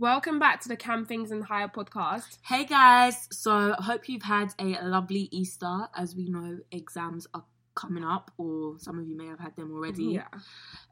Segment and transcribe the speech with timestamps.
[0.00, 2.38] Welcome back to the Cam Things and Higher podcast.
[2.42, 5.88] Hey guys, so I hope you've had a lovely Easter.
[5.96, 7.42] As we know, exams are
[7.78, 10.04] coming up, or some of you may have had them already.
[10.04, 10.26] Yeah.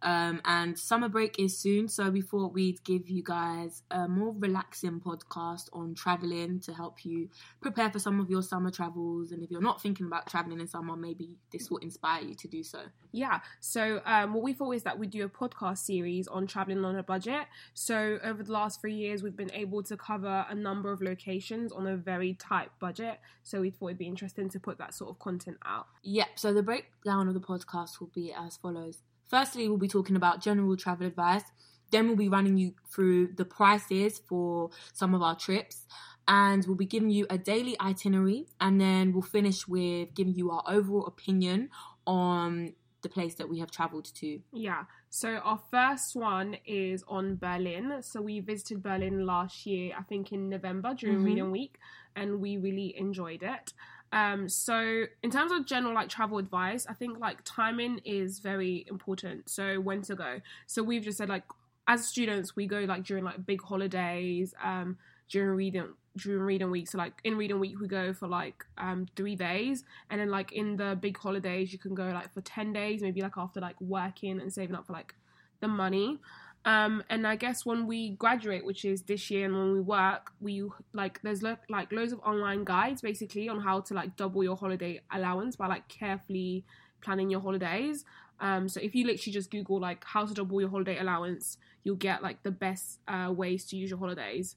[0.02, 4.32] Um, and summer break is soon, so we thought we'd give you guys a more
[4.38, 7.28] relaxing podcast on traveling to help you
[7.60, 9.32] prepare for some of your summer travels.
[9.32, 12.48] And if you're not thinking about traveling in summer, maybe this will inspire you to
[12.48, 12.82] do so.
[13.10, 13.40] Yeah.
[13.60, 16.96] So um, what we thought is that we'd do a podcast series on traveling on
[16.96, 17.46] a budget.
[17.74, 21.72] So over the last three years, we've been able to cover a number of locations
[21.72, 23.18] on a very tight budget.
[23.42, 25.86] So we thought it'd be interesting to put that sort of content out.
[26.02, 28.98] Yep, so the breakdown of the podcast will be as follows.
[29.28, 31.42] Firstly, we'll be talking about general travel advice.
[31.90, 35.86] Then we'll be running you through the prices for some of our trips.
[36.28, 38.46] And we'll be giving you a daily itinerary.
[38.60, 41.70] And then we'll finish with giving you our overall opinion
[42.06, 44.40] on the place that we have traveled to.
[44.52, 44.84] Yeah.
[45.10, 48.02] So our first one is on Berlin.
[48.02, 51.24] So we visited Berlin last year, I think in November during Mhm.
[51.24, 51.78] Reading Week,
[52.16, 53.72] and we really enjoyed it.
[54.12, 58.86] Um, so in terms of general like travel advice, I think like timing is very
[58.88, 59.48] important.
[59.48, 60.40] So when to go.
[60.66, 61.44] So we've just said like
[61.88, 64.98] as students we go like during like big holidays, um,
[65.28, 66.88] during reading during reading week.
[66.88, 70.52] So like in reading week we go for like um three days, and then like
[70.52, 73.80] in the big holidays you can go like for ten days, maybe like after like
[73.80, 75.14] working and saving up for like
[75.60, 76.18] the money.
[76.66, 80.32] Um, and I guess when we graduate, which is this year, and when we work,
[80.40, 84.42] we like there's lo- like loads of online guides basically on how to like double
[84.42, 86.64] your holiday allowance by like carefully
[87.00, 88.04] planning your holidays.
[88.40, 91.94] Um, so if you literally just Google like how to double your holiday allowance, you'll
[91.94, 94.56] get like the best uh, ways to use your holidays.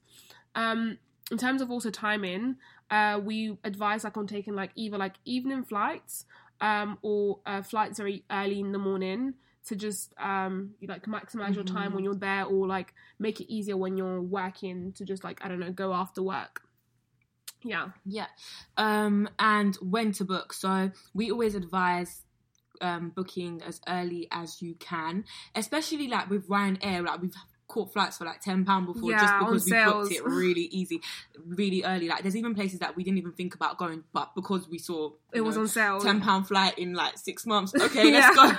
[0.56, 0.98] Um,
[1.30, 2.56] in terms of also timing,
[2.90, 6.26] uh, we advise like on taking like either like evening flights
[6.60, 9.34] um, or uh, flights very early in the morning
[9.70, 13.52] to just um, you, like maximize your time when you're there or like make it
[13.52, 16.62] easier when you're working to just like I don't know go after work.
[17.62, 17.90] Yeah.
[18.04, 18.26] Yeah.
[18.76, 20.52] Um, and when to book.
[20.52, 22.22] So we always advise
[22.80, 25.24] um, booking as early as you can,
[25.54, 27.06] especially like with Ryanair.
[27.06, 27.34] Like we've
[27.70, 31.00] caught flights for like ten pound before Yeah, just because we booked it really easy,
[31.46, 32.08] really early.
[32.08, 35.12] Like there's even places that we didn't even think about going, but because we saw
[35.32, 36.00] It was know, on sale.
[36.00, 37.72] ten pound flight in like six months.
[37.80, 38.52] Okay, let's go.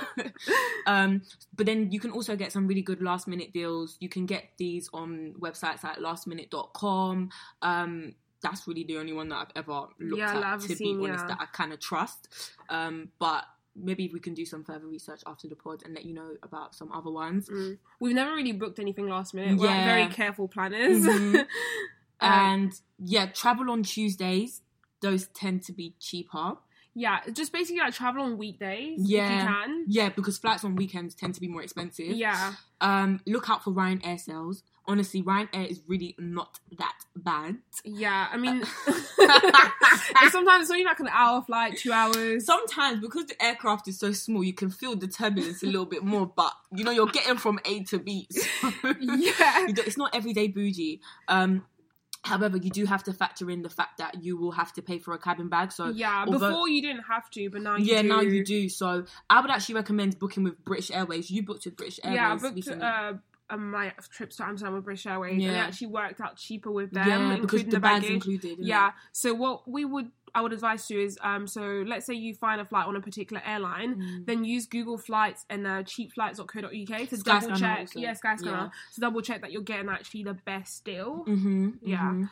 [0.86, 1.22] um,
[1.54, 3.96] but then you can also get some really good last minute deals.
[4.00, 7.30] You can get these on websites like lastminute.com.
[7.62, 11.24] Um, that's really the only one that I've ever looked Yeah, at to be honest
[11.24, 11.26] yeah.
[11.28, 12.28] that I kind of trust.
[12.68, 13.44] Um, but
[13.74, 16.74] maybe we can do some further research after the pod and let you know about
[16.74, 17.48] some other ones.
[17.48, 17.78] Mm.
[18.00, 19.58] We've never really booked anything last minute.
[19.58, 19.84] We're Yeah.
[19.84, 21.02] very careful planners.
[21.02, 21.40] Mhm.
[21.40, 21.46] Um,
[22.20, 24.60] and yeah, travel on Tuesdays.
[25.00, 26.56] Those tend to be cheaper.
[26.94, 29.40] yeah, just basically like travel on weekdays if Yeah.
[29.40, 29.84] you can.
[29.88, 32.08] Yeah, because flights on weekends tend to be more expensive.
[32.08, 32.52] Yeah.
[32.82, 34.62] Um, look out for Ryanair sales.
[34.86, 37.58] Honestly, Ryanair is really not that bad.
[37.84, 38.28] Yeah.
[38.32, 38.64] I mean
[40.30, 42.44] sometimes it's only like an hour flight, two hours.
[42.46, 46.02] Sometimes because the aircraft is so small, you can feel the turbulence a little bit
[46.04, 46.26] more.
[46.26, 48.26] But you know, you're getting from A to B.
[48.30, 48.48] so
[49.00, 49.66] Yeah.
[49.68, 51.00] it's not everyday bougie.
[51.28, 51.64] Um,
[52.24, 54.98] however, you do have to factor in the fact that you will have to pay
[54.98, 55.72] for a cabin bag.
[55.72, 58.08] So Yeah, although- before you didn't have to, but now you yeah, do.
[58.08, 58.68] now you do.
[58.68, 61.30] So I would actually recommend booking with British Airways.
[61.30, 62.86] You booked with British Airways Yeah, I booked recently.
[63.58, 67.06] My trips to Amsterdam with British Airways, and it actually worked out cheaper with them,
[67.08, 68.14] yeah, including the, the, bag's baggage.
[68.26, 68.58] included.
[68.60, 68.88] Yeah.
[68.88, 68.94] it?
[69.12, 72.58] So what we would I would advise you is um so let's say you find
[72.60, 74.26] a flight on a particular airline, Mm.
[74.26, 77.78] then use Google Flights and uh, cheapflights.co.uk to Skyscanner double check.
[77.80, 77.98] also.
[78.00, 78.68] Yeah, Skyscanner Yeah.
[78.94, 81.24] to double check that you're getting actually the best deal.
[81.28, 81.98] Mm-hmm, Yeah.
[81.98, 82.28] mhm.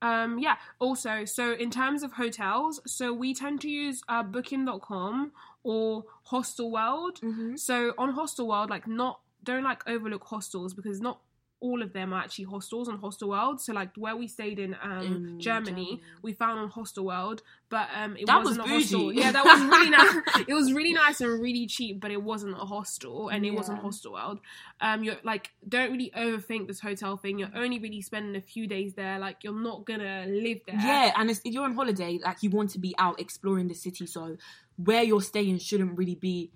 [0.00, 0.56] Um, yeah.
[0.78, 5.32] Also, so in terms of hotels, so we tend to use uh, Booking.com
[5.64, 7.20] or Hostel World.
[7.20, 7.58] Mhm.
[7.58, 11.20] So on Hostel World, like not don't like overlook hostels because not
[11.60, 13.60] all of them are actually hostels on Hostel World.
[13.60, 16.02] So like where we stayed in um In Germany, Germany.
[16.22, 19.12] we found on Hostel World, but um it That wasn't was a hostel.
[19.12, 20.44] Yeah, that was really nice.
[20.48, 23.80] It was really nice and really cheap, but it wasn't a hostel and it wasn't
[23.80, 24.38] Hostel World.
[24.80, 27.40] Um you're like don't really overthink this hotel thing.
[27.40, 29.18] You're only really spending a few days there.
[29.18, 30.76] Like you're not gonna live there.
[30.76, 33.74] Yeah, and it's, if you're on holiday, like you want to be out exploring the
[33.74, 34.36] city, so
[34.76, 36.52] where you're staying shouldn't really be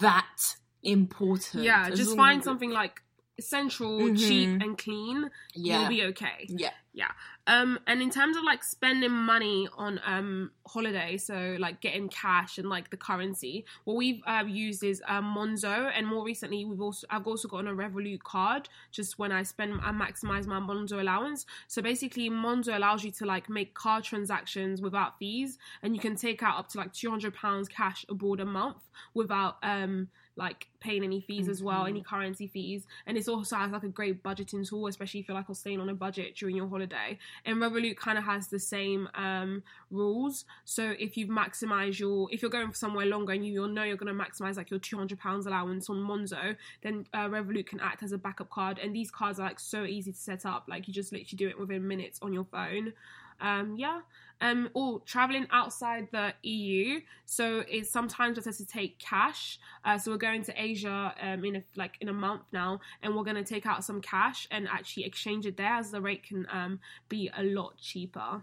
[0.00, 1.64] that important.
[1.64, 3.02] Yeah, As just find something like
[3.40, 4.18] central, Mhm.
[4.18, 5.28] cheap, and clean.
[5.54, 6.46] Yeah, You'll be okay.
[6.48, 7.10] yeah, Yeah.
[7.48, 12.56] Um, and in terms of like spending money on um holiday, so like getting cash
[12.58, 16.80] and like the currency, what we've uh, used is um, Monzo, and more recently we've
[16.80, 18.68] also I've also gotten a Revolut card.
[18.92, 21.44] Just when I spend, I maximize my Monzo allowance.
[21.66, 26.14] So basically, Monzo allows you to like make card transactions without fees, and you can
[26.14, 30.66] take out up to like two hundred pounds cash abroad a month without um like
[30.80, 32.86] paying any fees as well, any currency fees.
[33.06, 35.88] And it's also has like a great budgeting tool, especially if you're like staying on
[35.88, 37.18] a budget during your holiday.
[37.44, 40.44] And Revolut kind of has the same um, rules.
[40.64, 43.84] So if you've maximized your, if you're going for somewhere longer and you you'll know
[43.84, 47.66] you're going to maximize like your two hundred pounds allowance on Monzo, then uh, Revolut
[47.66, 48.78] can act as a backup card.
[48.78, 50.64] And these cards are like so easy to set up.
[50.68, 52.92] Like you just literally do it within minutes on your phone.
[53.40, 54.00] Um, yeah.
[54.40, 59.58] Um, or traveling outside the EU, so it's sometimes better to take cash.
[59.84, 63.14] Uh, so we're going to Asia um, in a, like in a month now, and
[63.14, 66.24] we're going to take out some cash and actually exchange it there, as the rate
[66.24, 68.42] can um, be a lot cheaper.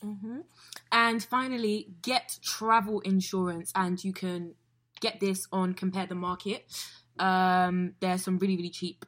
[0.00, 0.38] hmm
[0.92, 4.54] And finally, get travel insurance, and you can
[5.00, 6.64] get this on Compare the Market.
[7.18, 9.04] Um, there's some really really cheap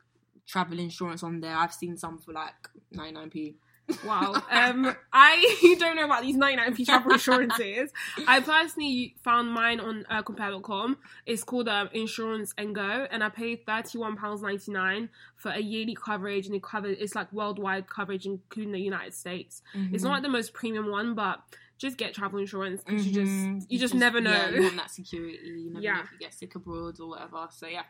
[0.47, 1.57] travel insurance on there.
[1.57, 2.55] I've seen some for like
[2.95, 3.57] 99p.
[4.05, 4.43] Wow.
[4.51, 7.91] Um, I don't know about these 99p travel insurances.
[8.27, 10.97] I personally found mine on uh, compare.com.
[11.25, 16.55] It's called um, Insurance and Go, and I paid £31.99 for a yearly coverage, and
[16.55, 19.63] it covers it's like worldwide coverage, including the United States.
[19.93, 21.41] It's not like the most premium one, but
[21.79, 23.59] just get travel insurance because you Mhm.
[23.59, 24.31] just you just never know.
[24.33, 25.39] Yeah, you want that security.
[25.45, 26.03] You never know Yeah.
[26.03, 27.49] if you get sick abroad or whatever.
[27.51, 27.83] So yeah.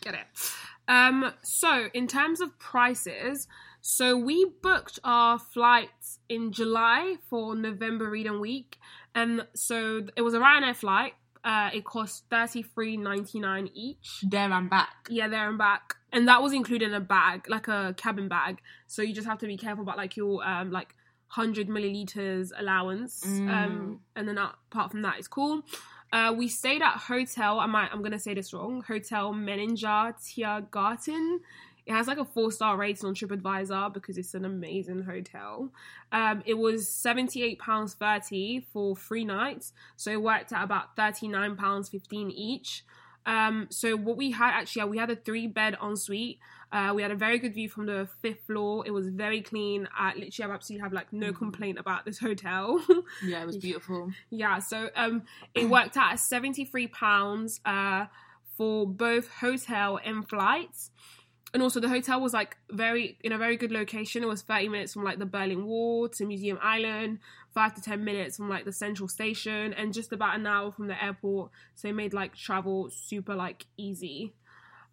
[0.00, 0.26] Get it.
[0.88, 3.46] Um, so in terms of prices,
[3.80, 8.78] so we booked our flights in July for November Reading Week,
[9.14, 11.14] and so it was a Ryanair flight.
[11.42, 14.20] Uh, it cost thirty three ninety nine each.
[14.22, 15.08] There and back.
[15.08, 18.60] Yeah, there and back, and that was included in a bag, like a cabin bag.
[18.86, 20.94] So you just have to be careful about like your um like
[21.28, 23.24] hundred milliliters allowance.
[23.24, 23.50] Mm.
[23.50, 25.62] Um, and then apart from that, it's cool.
[26.12, 27.60] Uh, we stayed at hotel.
[27.60, 27.88] I might.
[27.92, 28.82] I'm gonna say this wrong.
[28.86, 31.38] Hotel Meininger Tiergarten.
[31.86, 35.72] It has like a four star rating on TripAdvisor because it's an amazing hotel.
[36.12, 40.96] Um, it was seventy eight pounds thirty for three nights, so it worked out about
[40.96, 42.84] thirty nine pounds fifteen each.
[43.26, 46.38] Um, so what we had actually, we had a three bed ensuite.
[46.72, 48.84] Uh, we had a very good view from the fifth floor.
[48.86, 49.88] It was very clean.
[49.94, 51.36] I literally, I absolutely have like no Mhm.
[51.36, 52.82] complaint about this hotel.
[53.22, 54.12] Yeah, it was beautiful.
[54.30, 55.24] Yeah, so um,
[55.54, 58.06] it worked out at seventy three pounds uh
[58.56, 60.90] for both hotel and flights,
[61.52, 64.22] and also the hotel was like very in a very good location.
[64.22, 67.18] It was thirty minutes from like the Berlin Wall to Museum Island,
[67.52, 70.86] five to ten minutes from like the central station, and just about an hour from
[70.86, 71.50] the airport.
[71.74, 74.34] So it made like travel super like easy.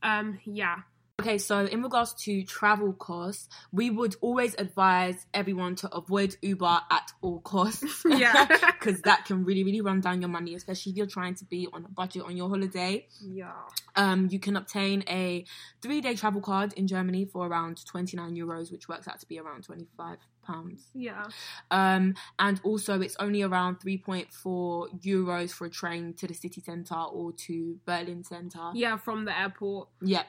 [0.01, 0.77] Um, yeah,
[1.19, 6.79] Okay, so in regards to travel costs, we would always advise everyone to avoid Uber
[6.91, 8.03] at all costs.
[8.05, 8.45] Yeah.
[8.77, 11.67] Because that can really, really run down your money, especially if you're trying to be
[11.73, 13.07] on a budget on your holiday.
[13.19, 13.51] yeah,
[13.95, 15.43] Um, you can obtain a
[15.81, 19.39] three day travel card in Germany for around 29 euros, which works out to be
[19.39, 20.85] around 25 pounds.
[20.93, 21.25] yeah,
[21.71, 26.95] Um, and also, it's only around 3.4 euros for a train to the city centre
[26.95, 28.69] or to Berlin centre.
[28.75, 28.95] yeah.
[28.97, 29.89] From the airport.
[30.01, 30.23] Yeah.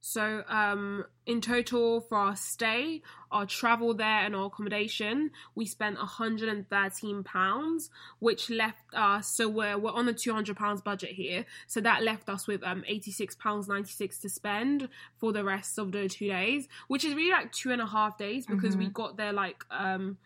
[0.00, 5.98] So, um, in total for our stay, our travel there, and our accommodation, we spent
[5.98, 9.28] hundred and thirteen pounds, which left us.
[9.28, 11.44] So we're we're on hundred pounds budget here.
[11.66, 15.44] So that left us with um eighty six pounds ninety six to spend for the
[15.44, 18.76] rest of the two days, which is really like two and a half days because
[18.76, 18.92] we Mhm.
[18.94, 20.16] got there like um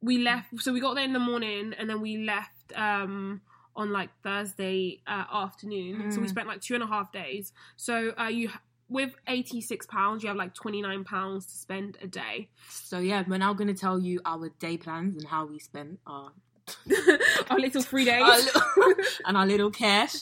[0.00, 0.60] we left.
[0.60, 3.42] So we got there in the morning, and then we left um
[3.76, 6.10] on like Thursday uh, afternoon.
[6.10, 6.30] So we Mm.
[6.30, 7.52] spent like two and a half days.
[7.76, 8.50] So uh, you
[8.94, 12.48] with eighty six pounds, you have like twenty nine pounds to spend a day.
[12.70, 15.98] So yeah, we're now going to tell you our day plans and how we spent
[16.06, 16.32] our,
[17.50, 18.22] Our little three days.
[18.22, 18.62] our little,
[19.26, 20.14] and our little cash.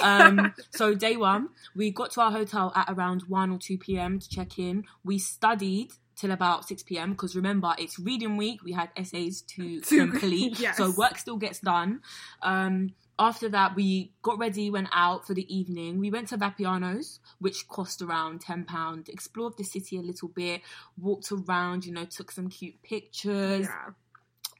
[0.00, 4.20] Um, so day one, we got to our hotel at around one or two p.m.
[4.20, 4.84] to check in.
[5.04, 7.12] We studied till about six p.m.
[7.12, 8.62] because remember it's reading week.
[8.62, 10.76] We had essays to To- complete, yes.
[10.76, 12.00] so work still gets done.
[12.42, 15.98] Um, after that, we got ready, went out for the evening.
[15.98, 19.08] We went to Vapiano's, which cost around £10.
[19.08, 20.62] Explored the city a little bit,
[20.96, 23.66] walked around, you know, took some cute pictures.
[23.66, 23.90] yeah.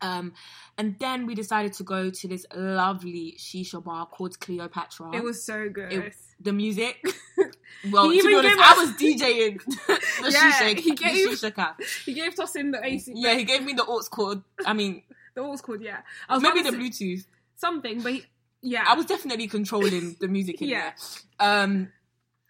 [0.01, 0.33] Um,
[0.77, 5.11] and then we decided to go to this lovely shisha bar called Cleopatra.
[5.13, 5.93] It was so good.
[5.93, 6.97] It- the music.
[7.93, 11.55] Well, He to be honest, gave I was DJing the Yeah, shisha, he gave- shisha
[11.55, 11.81] cap.
[12.07, 13.13] he gave us in the AC.
[13.15, 14.43] Yeah, he gave me the aux cord.
[14.65, 15.03] I mean,
[15.35, 15.99] the was called yeah.
[16.29, 17.25] I was maybe the Bluetooth.
[17.57, 18.25] something, but he,
[18.63, 20.93] yeah, I was definitely controlling the music in Yeah.
[21.39, 21.63] there.
[21.65, 21.93] Um,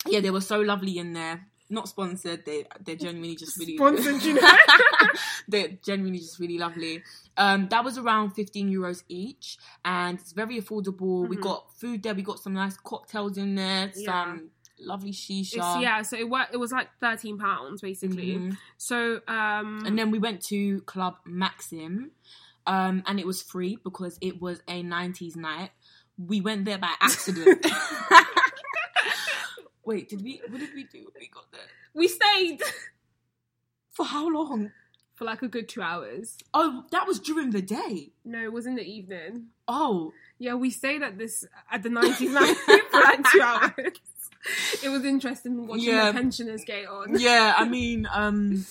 [0.06, 1.46] yeah, they were so lovely in there.
[1.70, 2.46] Not sponsored.
[2.46, 4.48] They they're genuinely just really Sponsored, you know?
[5.48, 7.02] they're genuinely just really lovely.
[7.36, 11.28] Um, that was around fifteen euros each, and it's very affordable.
[11.28, 11.42] We Mhm.
[11.42, 12.14] got food there.
[12.14, 13.92] We got some nice cocktails in there.
[13.94, 14.24] Yeah.
[14.24, 14.50] Some
[14.80, 15.56] lovely shisha.
[15.58, 16.00] It's, yeah.
[16.02, 16.48] So it.
[16.52, 18.36] It was like thirteen pounds basically.
[18.38, 18.56] Mhm.
[18.78, 22.12] So um, And then we went to Club Maxim,
[22.66, 25.70] um, and it was free because it was a 90s night.
[26.18, 27.64] We went there by accident.
[29.84, 30.40] Wait, did we?
[30.48, 31.60] What did we do we got there?
[31.94, 32.60] We stayed
[33.90, 34.72] For how long?
[35.14, 36.38] for like a good two hours.
[36.54, 38.10] Oh, that was during the day.
[38.24, 39.46] No, it was in the evening.
[39.66, 43.98] Oh, Yeah, we stayed at this at the 99 for like two hours.
[44.84, 46.12] It was interesting watching Yeah.
[46.12, 47.18] the pensioners get on.
[47.18, 47.54] yeah.
[47.56, 48.64] I mean, um,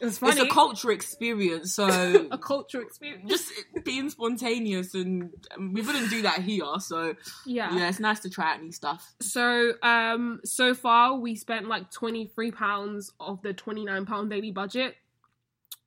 [0.00, 0.32] It was funny.
[0.40, 1.86] it's a culture experience, so
[2.30, 3.28] a culture experience.
[3.28, 3.52] just
[3.84, 6.64] being spontaneous, and um, we wouldn't do that here.
[6.78, 7.14] So
[7.46, 7.76] Yeah.
[7.76, 9.14] yeah, it's nice to try out new stuff.
[9.20, 14.30] So um so far we spent like twenty three pounds of the twenty nine pound
[14.30, 14.94] daily budget,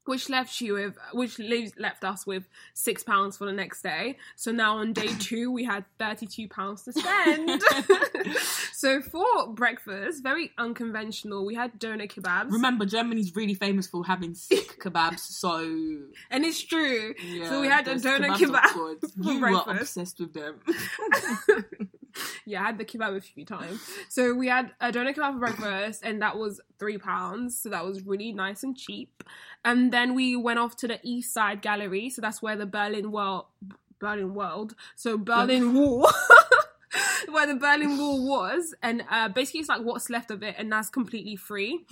[0.06, 2.44] which left you with which leaves left us with
[2.74, 4.18] six pounds for the next day.
[4.36, 7.62] So now on day two we had thirty two pounds to spend.
[8.74, 11.46] so for breakfast, very unconventional.
[11.46, 15.60] We had doner kebabs, Remember, Germany's really famous for having sick kebabs, so
[16.30, 17.14] and it's true.
[17.24, 17.50] yeah.
[17.50, 20.60] So we had a doner kebab You were obsessed with them.
[22.46, 23.82] yeah, I had the kebab a few times.
[24.10, 27.58] So we had a doner kebab for breakfast, and that was three pounds.
[27.62, 29.24] So that was really nice and cheap.
[29.66, 32.10] And then we went off to the East Side Gallery.
[32.10, 33.46] So that's where the Berlin World,
[34.00, 36.12] Berlin World, so Berlin Wall.
[37.34, 40.72] Where the Berlin Wall was, and uh, basically it's like what's left of it, and
[40.72, 41.86] that's completely free.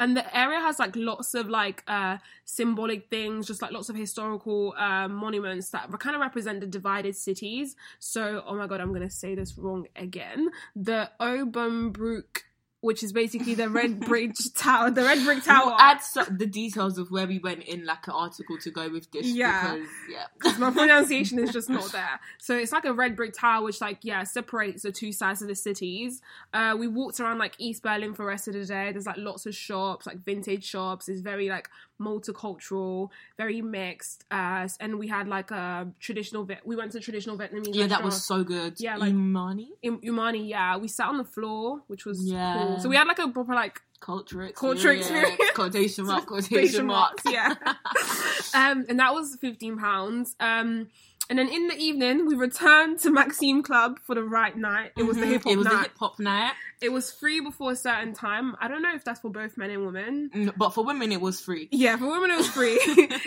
[0.00, 3.96] And the area has like lots of like uh, symbolic things, just like lots of
[3.96, 7.76] historical uh, monuments that kind of represent the divided cities.
[7.98, 10.50] So, oh my god, I'm gonna say this wrong again.
[10.74, 12.44] The Obenbruck,
[12.80, 15.66] which is basically the Red Bridge Tower, the Red Brick Tower.
[15.66, 18.88] We'll add so- the details of where we went in like an article to go
[18.88, 19.26] with this.
[19.26, 19.76] Yeah.
[19.76, 20.58] Because, yeah.
[20.58, 22.20] my pronunciation is just not there.
[22.38, 25.48] So it's like a red brick tower, which like yeah separates the two sides of
[25.48, 26.22] the cities.
[26.54, 28.92] Uh, we walked around like East Berlin for the rest of the day.
[28.92, 31.08] There's like lots of shops, like vintage shops.
[31.08, 31.68] It's very like
[32.00, 34.24] multicultural, very mixed.
[34.30, 36.48] Uh, and we had like a traditional.
[36.64, 37.74] We went to traditional Vietnamese.
[37.74, 38.74] Yeah, that was so good.
[38.78, 40.48] Yeah, like- Imani in Umani.
[40.48, 42.54] Yeah, we sat on the floor, which was Yeah.
[42.54, 42.67] cool.
[42.78, 44.58] So we had like a proper like culture experience.
[44.58, 45.40] Culture experience.
[45.54, 47.22] Quotation mark, quotation marks.
[47.28, 47.54] yeah.
[48.54, 50.34] um, and that was fifteen pounds.
[50.40, 50.88] Um,
[51.30, 54.92] and then in the evening, we returned to Maxime Club for the right night.
[54.96, 55.28] It was the Mhm.
[55.28, 55.72] hip hop It was night.
[55.72, 56.52] the hip hop night.
[56.80, 58.56] it was free before a certain time.
[58.62, 60.30] I don't know if that's for both men and women.
[60.34, 61.68] Mm, But for women, it was free.
[61.70, 62.78] Yeah, for women it was free.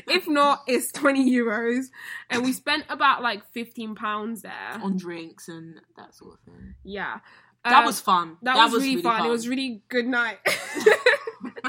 [0.07, 1.86] if not, it's twenty euros.
[2.31, 4.79] And we spent about like fifteen pounds there.
[4.81, 6.74] On drinks and that sort of thing.
[6.83, 7.19] Yeah,
[7.63, 8.37] That Um, was fun.
[8.41, 9.25] that, was, really, fun.
[9.25, 10.39] It was really good night.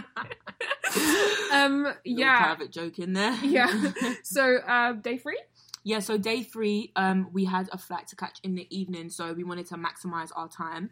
[1.52, 3.34] um, yeah, private joke in there.
[3.44, 3.92] yeah.
[4.22, 5.40] So uh, day three.
[5.84, 9.32] Yeah, so day three, um, we had a flight to catch in the evening, so
[9.32, 10.90] we wanted to maximize our time.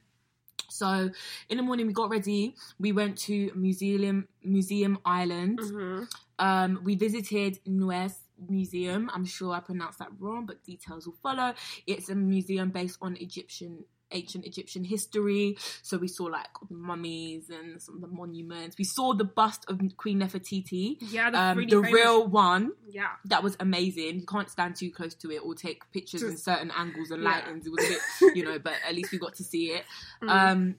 [0.68, 1.10] So
[1.48, 2.54] in the morning, we got ready.
[2.78, 5.60] We went to Museum Museum Island.
[5.60, 6.04] Mm-hmm.
[6.38, 8.14] Um, we visited Nuez
[8.48, 9.10] Museum.
[9.14, 11.54] I'm sure I pronounced that wrong, but details will follow.
[11.86, 15.56] It's a museum based on Egyptian ancient Egyptian history.
[15.82, 18.76] So we saw like mummies and some of the monuments.
[18.78, 22.72] We saw the bust of Queen Nefertiti, Yeah, the, um, really the real one.
[22.88, 24.20] Yeah, That was amazing.
[24.20, 27.40] You can't stand too close to it or take pictures in certain angles and Yeah.
[27.42, 27.66] lightings.
[27.66, 29.84] It was a bit, you know, but at least we got to see it.
[30.22, 30.28] Mm.
[30.30, 30.74] Um,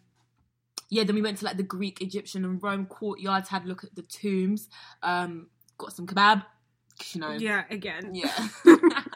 [0.89, 3.47] yeah, then we went to like the Greek, Egyptian, and Rome courtyards.
[3.47, 4.67] Had a look at the tombs.
[5.01, 5.47] Um,
[5.77, 6.43] got some kebab.
[7.13, 7.63] You know, yeah.
[7.69, 8.47] Again, yeah.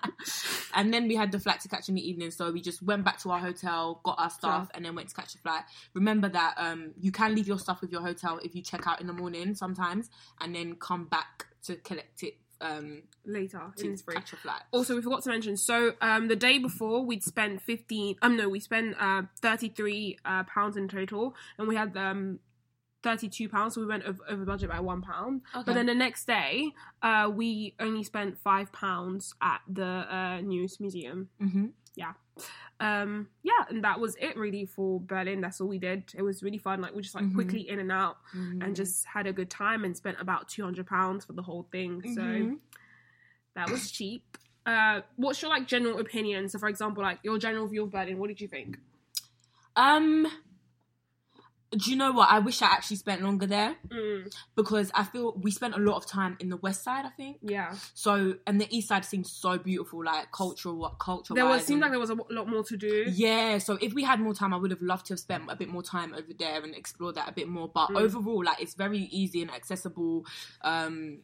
[0.76, 3.04] and then we had the flight to catch in the evening, so we just went
[3.04, 5.64] back to our hotel, got our stuff, and then went to catch a flight.
[5.94, 9.02] Remember that um, you can leave your stuff with your hotel if you check out
[9.02, 10.10] in the morning sometimes,
[10.42, 14.62] and then come back to collect it um, later to in catch a flight.
[14.72, 15.58] Also, we forgot to mention.
[15.58, 18.16] So, um, the day before, we'd spent fifteen.
[18.22, 22.40] Um, no, we spent uh thirty-three uh, pounds in total, and we had um
[23.10, 23.76] thirty-two pounds.
[23.76, 25.42] So we went over, budget by one pound.
[25.54, 26.72] But then the next day,
[27.02, 29.86] uh, we only spent five pounds at the
[30.18, 31.30] uh, News Museum.
[31.40, 31.68] hmm
[32.82, 35.40] Um, yeah, and that was it really for Berlin.
[35.40, 36.04] That's all we did.
[36.14, 36.82] It was really fun.
[36.82, 37.34] Like we just like Mhm.
[37.40, 38.62] quickly in and out, Mm-hmm.
[38.64, 41.64] and just had a good time, and spent about two hundred pounds for the whole
[41.72, 42.02] thing.
[42.18, 42.60] So Mhm.
[43.56, 44.24] that was cheap.
[44.66, 46.50] Uh, what's your like general opinion?
[46.50, 48.18] So, for example, like your general view of Berlin.
[48.20, 48.78] What did you think?
[49.78, 50.28] Um,
[51.72, 52.30] do you know what?
[52.30, 55.98] I wish I actually spent longer there Mm, because I feel we spent a lot
[55.98, 57.06] of time in the west side.
[57.06, 61.34] I think yeah, so, and the east side seems so beautiful, like cultural, what culture.
[61.34, 63.06] there was seemed like there was a lot more to do.
[63.12, 65.56] Yeah, so if we had more time, I would have loved to have spent a
[65.56, 67.68] bit more time over there and explored that a bit more.
[67.68, 67.98] But Mm.
[68.02, 70.26] overall, like it's very easy and accessible.
[70.62, 71.20] Um,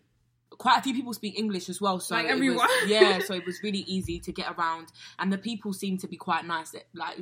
[0.57, 3.45] quite a few people speak English as well, so Like it was- yeah, so it
[3.45, 6.75] was really easy to get around, and the people seem to be quite nice.
[6.93, 7.19] Like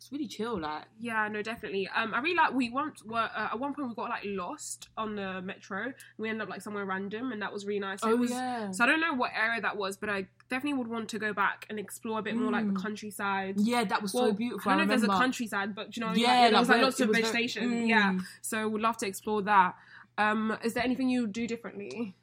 [0.00, 0.58] it's really chill.
[0.58, 1.86] Like, Yeah, no, definitely.
[1.94, 2.54] Um, I really like.
[2.54, 5.92] We once were uh, at one point we got like lost on the metro.
[6.16, 7.98] We ended up like somewhere random, and that was really nice.
[8.02, 10.78] oh it was, yeah, So I don't know what area that was, but I definitely
[10.78, 12.82] would want to go back and explore a bit more like the Mm.
[12.82, 13.60] countryside.
[13.60, 14.72] yeah, that was Well, so beautiful.
[14.72, 16.68] I don't know if there's a countryside, but you know, Yeah, like, yeah, there was
[16.70, 17.70] like lots of was very- vegetation.
[17.70, 17.88] Mm.
[17.88, 19.74] Yeah, so would love to explore that.
[20.16, 22.16] Um, is there anything you do differently?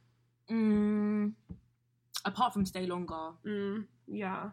[0.49, 1.33] Mm,
[2.25, 4.49] apart from stay longer, Mm, yeah.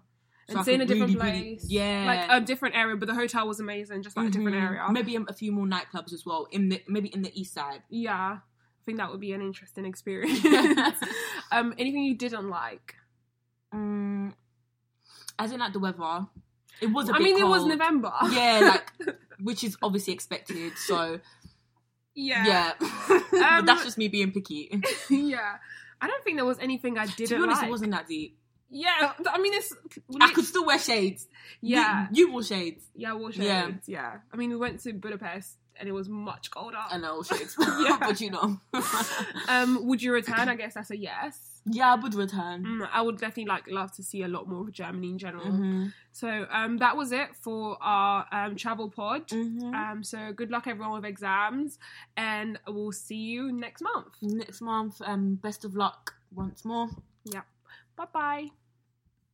[0.48, 1.66] So And stay in a different really, really- place.
[1.70, 2.04] yeah.
[2.28, 4.62] Like a different area, but the hotel was amazing, just like a different Mhm.
[4.62, 4.86] area.
[4.90, 6.46] Maybe a, few more nightclubs as well.
[6.50, 7.82] In the maybe in the east side.
[7.88, 8.38] Yeah.
[8.40, 10.40] I think that would be an interesting experience.
[11.52, 12.94] um, anything you didn't like?
[13.74, 14.34] Mm,
[15.38, 16.26] I didn't like the weather.
[16.82, 17.64] It was a I mean, it was.
[17.64, 18.12] November.
[18.30, 20.76] Yeah, like which is obviously expected.
[20.76, 21.20] So
[22.14, 22.44] yeah.
[22.46, 24.80] yeah, but Um, that's just me being picky.
[25.08, 25.56] yeah.
[26.00, 27.68] I don't think there was anything I didn't to be honest, like.
[27.68, 28.38] it wasn't that deep.
[28.76, 29.72] Yeah, I mean, it's
[30.20, 31.28] I could still wear shades.
[31.60, 32.84] You- yeah, you, wore shades.
[32.96, 33.66] yeah, I wore Yeah.
[33.68, 33.88] shades.
[33.88, 34.16] Yeah.
[34.32, 36.78] I mean, we went to Budapest and it was much colder.
[36.90, 37.96] I know shades, Yeah.
[38.00, 38.58] but you know.
[39.48, 40.48] Um, would you return?
[40.48, 41.38] I guess that's a yes.
[41.66, 42.64] yeah, I would return.
[42.64, 45.46] Mm, I would definitely like love to see a lot more of Germany in general.
[45.46, 45.92] Mhm.
[46.12, 49.28] So um, that was it for our um, travel pod.
[49.28, 49.72] Mhm.
[49.74, 51.78] Um, so good luck everyone with exams,
[52.16, 54.14] and we'll see you next month.
[54.22, 56.88] Next month, um, best of luck once more.
[57.24, 57.42] Yeah.
[57.96, 58.48] Bye bye.